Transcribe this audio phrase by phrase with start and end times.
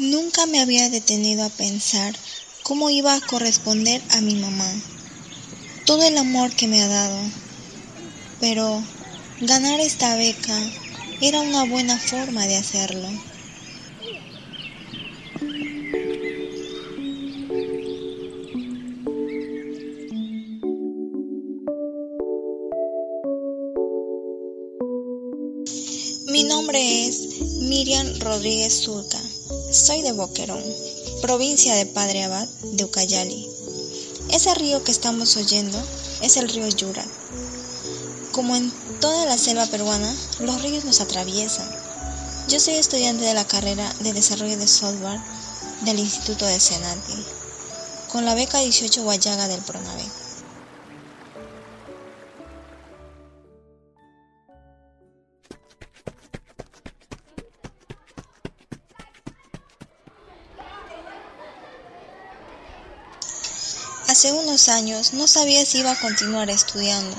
[0.00, 2.16] Nunca me había detenido a pensar
[2.62, 4.64] cómo iba a corresponder a mi mamá
[5.84, 7.18] todo el amor que me ha dado.
[8.40, 8.82] Pero
[9.42, 10.58] ganar esta beca
[11.20, 13.08] era una buena forma de hacerlo.
[26.28, 27.20] Mi nombre es
[27.68, 29.20] Miriam Rodríguez Zulca.
[29.72, 30.64] Soy de Boquerón,
[31.22, 33.48] provincia de Padre Abad de Ucayali.
[34.28, 35.80] Ese río que estamos oyendo
[36.22, 37.06] es el río Yura.
[38.32, 41.70] Como en toda la selva peruana, los ríos nos atraviesan.
[42.48, 45.20] Yo soy estudiante de la carrera de desarrollo de software
[45.82, 47.24] del Instituto de Senati,
[48.10, 50.04] con la beca 18 Guayaga del Pronave.
[64.20, 67.16] Hace unos años no sabía si iba a continuar estudiando.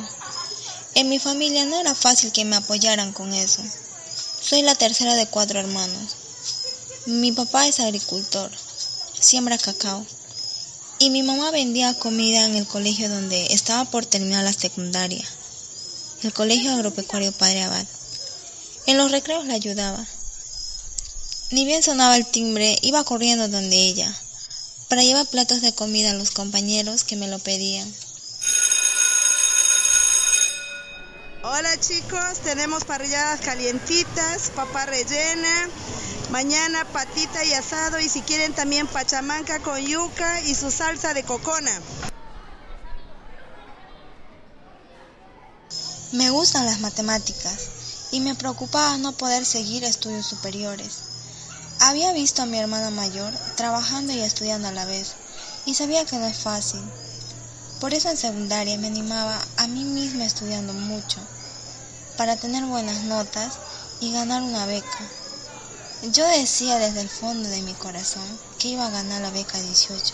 [0.94, 3.64] En mi familia no era fácil que me apoyaran con eso.
[4.40, 6.16] Soy la tercera de cuatro hermanos.
[7.08, 8.52] Mi papá es agricultor,
[9.20, 10.06] siembra cacao.
[11.00, 15.28] Y mi mamá vendía comida en el colegio donde estaba por terminar la secundaria,
[16.22, 17.88] el Colegio Agropecuario Padre Abad.
[18.86, 20.06] En los recreos la ayudaba.
[21.50, 24.16] Ni bien sonaba el timbre, iba corriendo donde ella,
[24.92, 27.90] para llevar platos de comida a los compañeros que me lo pedían.
[31.44, 35.70] Hola chicos, tenemos parrilladas calientitas, papa rellena,
[36.30, 41.24] mañana patita y asado y si quieren también pachamanca con yuca y su salsa de
[41.24, 41.72] cocona.
[46.12, 51.11] Me gustan las matemáticas y me preocupaba no poder seguir estudios superiores.
[51.84, 55.14] Había visto a mi hermana mayor trabajando y estudiando a la vez
[55.66, 56.80] y sabía que no es fácil.
[57.80, 61.20] Por eso en secundaria me animaba a mí misma estudiando mucho,
[62.18, 63.56] para tener buenas notas
[64.00, 65.10] y ganar una beca.
[66.14, 70.14] Yo decía desde el fondo de mi corazón que iba a ganar la beca 18.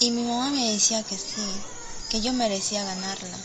[0.00, 1.46] Y mi mamá me decía que sí,
[2.08, 3.38] que yo merecía ganarla.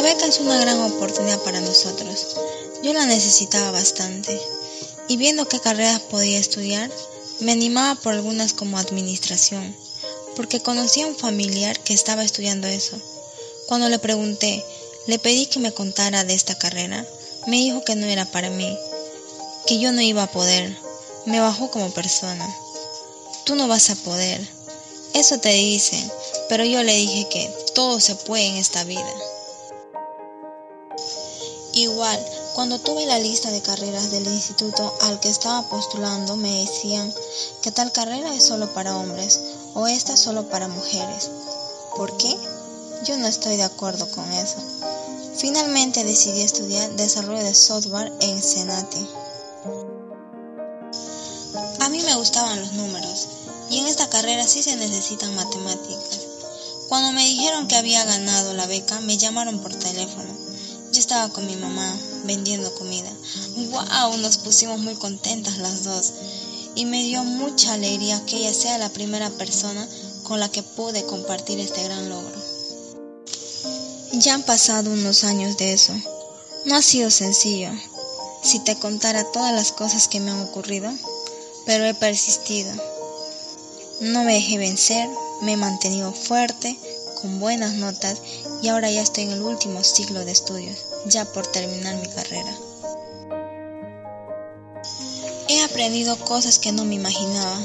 [0.00, 2.28] La beca es una gran oportunidad para nosotros.
[2.82, 4.40] Yo la necesitaba bastante.
[5.08, 6.90] Y viendo qué carreras podía estudiar,
[7.40, 9.76] me animaba por algunas como administración,
[10.36, 12.98] porque conocía a un familiar que estaba estudiando eso.
[13.68, 14.64] Cuando le pregunté,
[15.06, 17.06] le pedí que me contara de esta carrera,
[17.46, 18.74] me dijo que no era para mí,
[19.66, 20.74] que yo no iba a poder.
[21.26, 22.48] Me bajó como persona.
[23.44, 24.40] Tú no vas a poder.
[25.12, 26.10] Eso te dicen,
[26.48, 29.14] pero yo le dije que todo se puede en esta vida.
[31.80, 32.22] Igual,
[32.54, 37.10] cuando tuve la lista de carreras del instituto al que estaba postulando, me decían
[37.62, 39.40] que tal carrera es solo para hombres
[39.72, 41.30] o esta solo para mujeres.
[41.96, 42.36] ¿Por qué?
[43.04, 44.58] Yo no estoy de acuerdo con eso.
[45.38, 49.08] Finalmente decidí estudiar desarrollo de software en Senati.
[51.80, 53.26] A mí me gustaban los números
[53.70, 56.26] y en esta carrera sí se necesitan matemáticas.
[56.90, 60.49] Cuando me dijeron que había ganado la beca, me llamaron por teléfono
[61.10, 63.10] estaba con mi mamá vendiendo comida.
[63.56, 64.16] ¡Wow!
[64.18, 66.12] Nos pusimos muy contentas las dos.
[66.76, 69.88] Y me dio mucha alegría que ella sea la primera persona
[70.22, 72.32] con la que pude compartir este gran logro.
[74.12, 75.92] Ya han pasado unos años de eso.
[76.66, 77.70] No ha sido sencillo.
[78.44, 80.92] Si te contara todas las cosas que me han ocurrido,
[81.66, 82.72] pero he persistido.
[84.00, 85.10] No me dejé vencer,
[85.42, 86.78] me he mantenido fuerte,
[87.20, 88.18] con buenas notas
[88.62, 92.56] y ahora ya estoy en el último ciclo de estudios, ya por terminar mi carrera.
[95.48, 97.58] He aprendido cosas que no me imaginaba.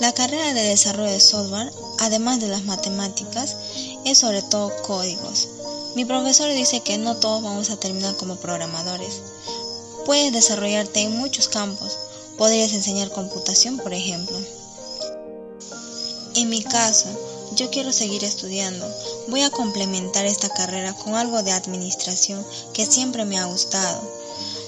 [0.00, 3.56] La carrera de desarrollo de software, además de las matemáticas,
[4.04, 5.48] es sobre todo códigos.
[5.96, 9.22] Mi profesor dice que no todos vamos a terminar como programadores.
[10.04, 11.98] Puedes desarrollarte en muchos campos.
[12.36, 14.38] Podrías enseñar computación, por ejemplo.
[16.36, 17.08] En mi caso,
[17.54, 18.86] yo quiero seguir estudiando.
[19.28, 24.00] Voy a complementar esta carrera con algo de administración que siempre me ha gustado.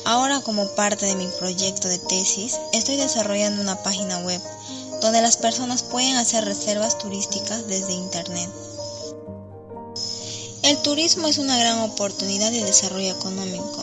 [0.04, 4.40] Ahora como parte de mi proyecto de tesis, estoy desarrollando una página web
[5.00, 8.50] donde las personas pueden hacer reservas turísticas desde Internet.
[10.62, 13.82] El turismo es una gran oportunidad de desarrollo económico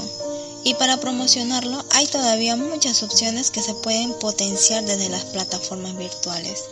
[0.64, 6.66] y para promocionarlo hay todavía muchas opciones que se pueden potenciar desde las plataformas virtuales.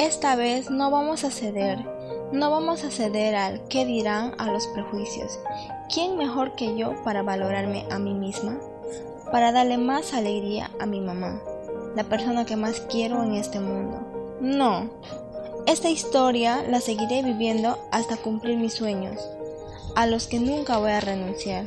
[0.00, 1.84] Esta vez no vamos a ceder,
[2.32, 5.38] No vamos a ceder al qué dirán a los prejuicios.
[5.92, 8.58] ¿Quién mejor que yo para valorarme a mí misma?
[9.30, 11.42] Para darle más alegría a mi mamá,
[11.94, 14.38] la persona que más quiero en este mundo.
[14.40, 14.88] No,
[15.66, 19.20] esta historia la seguiré viviendo hasta cumplir mis sueños,
[19.96, 21.66] a los que nunca voy a renunciar.